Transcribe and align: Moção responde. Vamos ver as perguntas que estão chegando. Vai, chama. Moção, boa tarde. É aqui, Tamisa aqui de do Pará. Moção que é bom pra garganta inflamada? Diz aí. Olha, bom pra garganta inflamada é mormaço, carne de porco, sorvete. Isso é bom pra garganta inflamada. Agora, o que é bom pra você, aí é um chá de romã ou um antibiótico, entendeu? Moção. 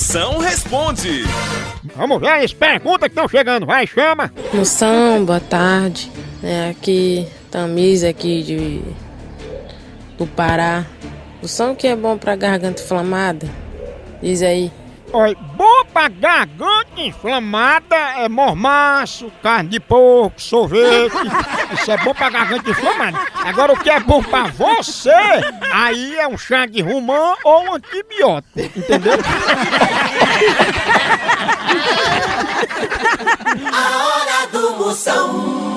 Moção 0.00 0.38
responde. 0.38 1.24
Vamos 1.94 2.20
ver 2.20 2.42
as 2.42 2.54
perguntas 2.54 3.00
que 3.00 3.08
estão 3.08 3.28
chegando. 3.28 3.66
Vai, 3.66 3.86
chama. 3.86 4.32
Moção, 4.50 5.26
boa 5.26 5.40
tarde. 5.40 6.10
É 6.42 6.70
aqui, 6.70 7.28
Tamisa 7.50 8.08
aqui 8.08 8.42
de 8.42 8.82
do 10.16 10.26
Pará. 10.26 10.86
Moção 11.42 11.74
que 11.74 11.86
é 11.86 11.94
bom 11.94 12.16
pra 12.16 12.34
garganta 12.34 12.82
inflamada? 12.82 13.46
Diz 14.22 14.40
aí. 14.40 14.72
Olha, 15.12 15.36
bom 15.56 15.84
pra 15.92 16.08
garganta 16.08 17.00
inflamada 17.00 17.96
é 17.96 18.28
mormaço, 18.28 19.30
carne 19.42 19.68
de 19.68 19.80
porco, 19.80 20.40
sorvete. 20.40 21.16
Isso 21.74 21.90
é 21.90 21.96
bom 21.98 22.14
pra 22.14 22.30
garganta 22.30 22.70
inflamada. 22.70 23.18
Agora, 23.34 23.72
o 23.72 23.76
que 23.76 23.90
é 23.90 23.98
bom 23.98 24.22
pra 24.22 24.44
você, 24.44 25.12
aí 25.72 26.16
é 26.16 26.28
um 26.28 26.38
chá 26.38 26.64
de 26.64 26.80
romã 26.80 27.34
ou 27.44 27.64
um 27.64 27.74
antibiótico, 27.74 28.78
entendeu? 28.78 29.18
Moção. 34.90 35.69